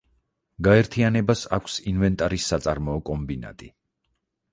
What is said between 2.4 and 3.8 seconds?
საწარმოო კომბინატი.